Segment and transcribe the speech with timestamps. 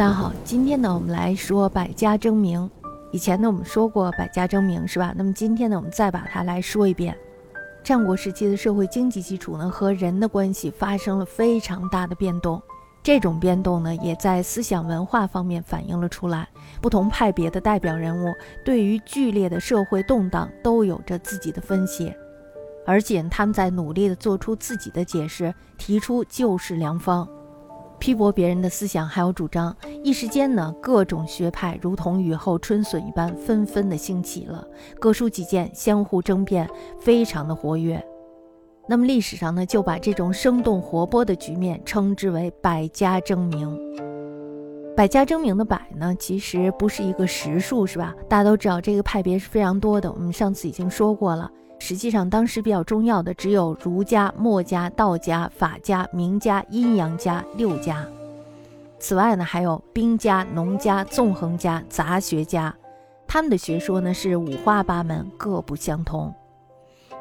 [0.00, 2.70] 大家好，今天呢，我们来说百家争鸣。
[3.12, 5.12] 以前呢，我们说过百家争鸣，是吧？
[5.14, 7.14] 那么今天呢，我们再把它来说一遍。
[7.84, 12.62] 战国时期的社会经济基础呢，和人的关系发生了非常大的变动。
[13.02, 16.48] 这种变动呢，也在思想文化方面反映了出来。
[16.80, 18.32] 不同派别的代表人物
[18.64, 22.10] 对于剧烈的社会动荡都有着自己的分析，
[22.86, 27.28] 而且他们在努力地做出自己的解释，提出救世良方。
[28.00, 34.66] 批驳别人的思想还有主张，一时间呢，各种学派如同雨后春笋一般纷纷的兴起了，
[34.98, 36.68] 各抒己见，相互争辩，
[36.98, 38.02] 非常的活跃。
[38.88, 43.78] 那么历史上呢，就把这种生动活泼的局面称之为百家争鸣。
[44.96, 48.14] 百家争鸣的百呢，其实不是一个实数，是吧？
[48.28, 51.50] 大家都知道这个派别是非常多的，我们上次已经说过了。
[51.82, 58.06] 实际上，当时比较重要的只有儒家、墨家、道家、法家、名家、阴阳家六家。
[58.98, 62.72] 此外呢，还有兵家、农家、纵横家、杂学家，
[63.26, 66.32] 他们的学说呢是五花八门，各不相同。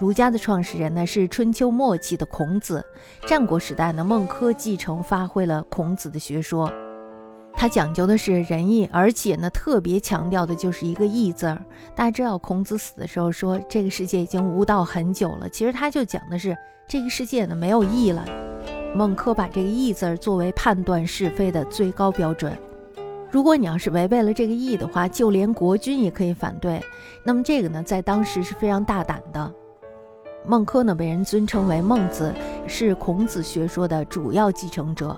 [0.00, 2.84] 儒家的创始人呢是春秋末期的孔子，
[3.26, 6.70] 战国时代呢孟轲继承发挥了孔子的学说。
[7.54, 11.62] 他讲究的是仁义，而且呢，特别强调的就是一个义字儿。
[11.94, 15.48] 大家知道，孔子死的时候说，这个世界已经无道很久了。
[15.48, 16.56] 其实他就讲的是
[16.88, 18.24] 这个世界呢没有义了。
[18.94, 22.56] 孟轲把这个义字儿作为判断是非的最高标准。
[23.30, 26.82] 如果你要是违背了这个义的话，就连国君也可以反对。
[27.22, 29.54] 那么这个呢，在当时是非常大胆的。
[30.46, 32.34] 孟轲呢，被人尊称为孟子，
[32.66, 35.14] 是孔子学说的主要继承者。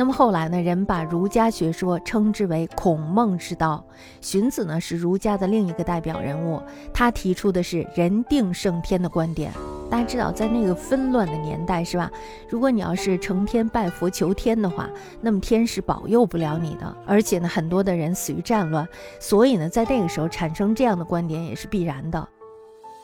[0.00, 3.84] 那么后来呢，人把儒家学说称之为孔孟之道。
[4.22, 6.58] 荀子呢是儒家的另一个代表人物，
[6.90, 9.52] 他提出的是人定胜天的观点。
[9.90, 12.10] 大家知道，在那个纷乱的年代，是吧？
[12.48, 14.88] 如果你要是成天拜佛求天的话，
[15.20, 16.96] 那么天是保佑不了你的。
[17.04, 22.26] 而且呢，很多的人死于战乱，所以呢，在那个时候产生这样的观点也是必然的。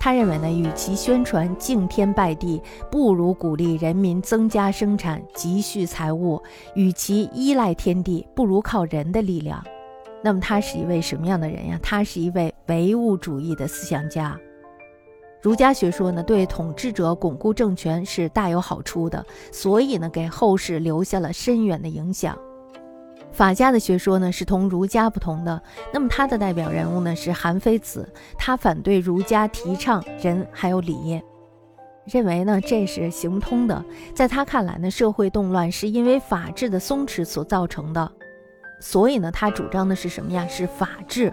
[0.06, 2.62] 他认为呢，与其宣传敬天拜地，
[2.92, 6.40] 不如鼓励人民增加生产、积蓄财物；
[6.76, 9.60] 与其依赖天地，不如靠人的力量。
[10.22, 11.80] 那么他是一位什么样的人呀？
[11.82, 14.38] 他是一位唯物主义的思想家。
[15.42, 22.38] 儒家学说呢，对统治者巩固政权是大有好处的，所以呢，给后世留下了深远的影响。
[23.36, 28.08] 法家的学说呢是同儒家不同的，那么他的代表人物呢是韩非子，
[28.38, 31.20] 他反对儒家提倡仁还有礼，
[32.06, 33.84] 认为呢这是行不通的。
[34.14, 38.10] 在他看来呢，社会动乱是因为法治的松弛所造成的，
[38.80, 40.46] 所以呢他主张的是什么呀？
[40.46, 41.30] 是法治，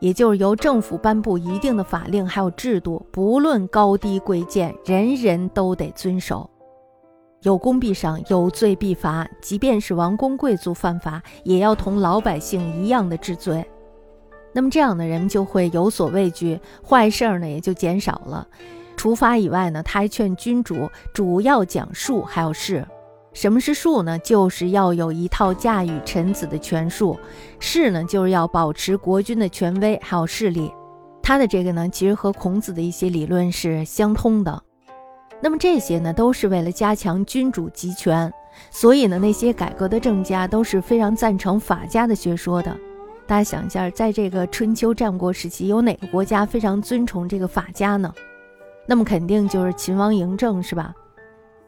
[0.00, 6.48] 也就是由政府颁布一定的法令还有制度，不论高低贵贱，人人都得遵守。
[7.44, 9.28] 有功必赏，有罪必罚。
[9.40, 13.64] 即便是王公贵族犯法，也要同老百姓一样的治罪。
[14.52, 18.48] 那么这样的人就会有所畏惧，坏事儿呢也就减少了。
[18.96, 22.86] 除法以外呢，他还劝君主主要讲术，还有势。
[23.34, 24.18] 什么是术呢？
[24.20, 27.18] 就是要有一套驾驭臣子的权术。
[27.58, 30.72] 势呢，就是要保持国君的权威还有势力。
[31.20, 34.62] 他的这个呢，其实和孔子的一些理论是相通的。
[35.44, 38.32] 那么这些呢，都是为了加强君主集权，
[38.70, 42.74] 所以呢，那些改革的政家都是非常赞成法家的学说的。
[43.26, 48.10] 大家想一下，在这个春秋战国时期，有哪个国家非常尊崇这个法家呢？
[48.86, 50.94] 那么肯定就是秦王嬴政，是吧？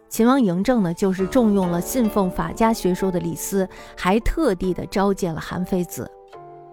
[0.09, 6.11] 秦王嬴政呢，就是重用了信奉法家学说的李斯，还特地的召见了韩非子。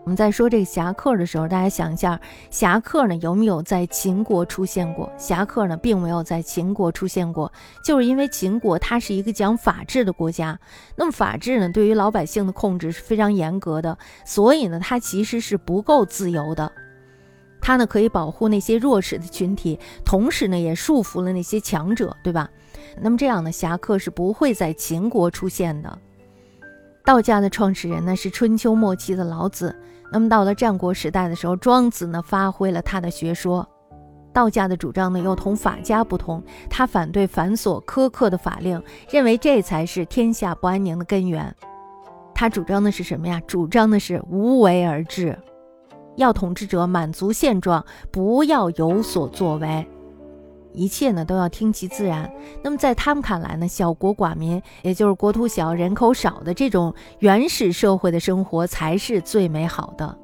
[0.03, 2.19] 我们在说这个侠客的时候，大家想一下，
[2.50, 5.09] 侠客呢有没有在秦国出现过？
[5.18, 7.50] 侠客呢并没有在秦国出现过，
[7.86, 10.59] 就是因为秦国它是一个讲法治的国家，
[10.97, 16.70] 那么法治呢对于老百姓的控制是非常严格的，所以呢它其实是不够自由的，
[17.62, 22.50] 它呢可以保护那些弱势的群体，同时呢也束缚了那些强者，对吧？
[23.02, 25.97] 那么这样的侠客是不会在秦国出现的。
[27.06, 29.76] 道家的创始人呢是春秋末期的老子。
[30.09, 33.67] 那么到了战国时代的时候，庄子呢发挥了他的学说。
[34.32, 41.53] 道家的主张呢又同法家不同，他反对繁琐苛刻的法令，认为这才是天下不安宁的根源。
[42.34, 43.41] 他主张的是什么呀？
[43.46, 45.38] 主张的是无为而治，
[46.16, 49.85] 要统治者满足现状，不要有所作为。
[50.73, 52.31] 一切呢都要听其自然。
[52.64, 60.17] 那么在他们看来呢，小国寡民，也就是国土小、人口少的这种原始社会的生活才是最美好的。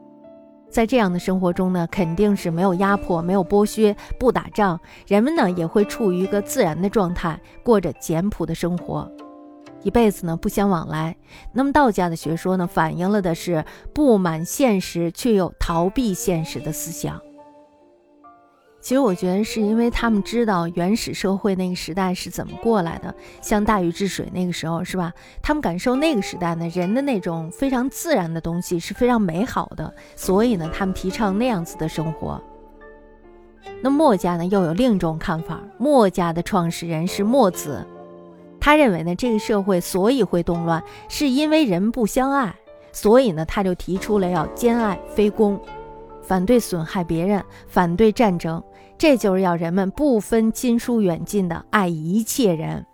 [0.69, 9.11] 在这样的生活中呢，肯定是没有压迫、没有剥削、不打仗，人们呢也会处于一个自然的状态，过着简朴的生活。
[9.81, 11.15] 一辈子呢不相往来。
[11.53, 17.19] 那么道家的学说呢，反映了的是不满现实却又逃避现实的思想。
[18.81, 25.11] 其实我觉得是因为他们知道原始社会那个时代是怎么过来的，像大禹治水那个时候是吧？
[25.41, 32.41] 他们感受那个时代呢人的那种非常自然的东西是非常美好的，所以呢他们提倡那样子的生活。
[33.81, 37.85] 那墨家呢又有另一种看法，墨家的创始人是墨子，
[38.61, 42.55] 他认为呢这个社会所以会动乱，是因为人不相爱，
[42.93, 45.59] 所以呢他就提出了要兼爱非攻。
[46.21, 48.61] 反对损害别人，反对战争，
[48.99, 52.85] 这就是要人们不分亲疏远近的爱一切人。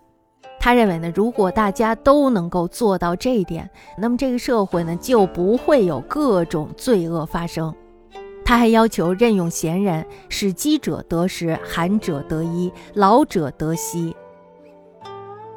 [0.59, 3.67] 他认为呢，如果大家都能够做到这一点，
[3.97, 7.73] 那么这个社会呢就不会有各种罪恶发生。
[8.45, 14.15] 他还要求任用贤人，使饥者得食，寒者得衣，老者得息。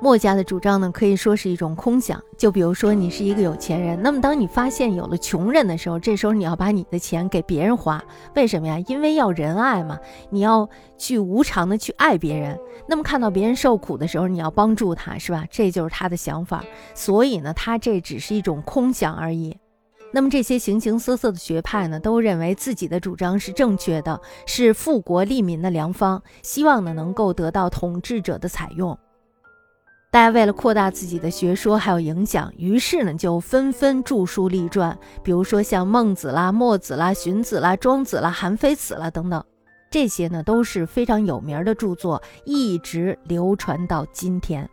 [0.00, 2.22] 墨家的主张呢，可以说是一种空想。
[2.36, 8.00] 就比如说，你是一个有钱人，那么当你发现有了穷人的时候，这时候你要把你的钱给别人花，
[8.36, 8.78] 为什么呀？
[8.86, 9.98] 因为要仁爱嘛，
[10.30, 12.56] 你要去无偿的去爱别人。
[12.86, 15.44] 那么看到别人受苦的时候，你要帮助他，是吧？
[15.50, 16.64] 这就是他的想法。
[16.94, 19.56] 所以呢，他这只是一种空想而已。
[20.12, 28.96] 那么这些形形色色的学派呢，都认为自己的主张是正确的，是富国利民的良方，希望呢能够得到统治者的采用。
[30.10, 39.44] 大家为了扩大自己的学说还有影响，于是呢就纷纷著书立传，比如说像孟子啦、墨子啦、荀子啦、庄子啦、韩非子啦等等，
[39.90, 44.66] 这些呢都是非常有名的著作，一直流传到今天。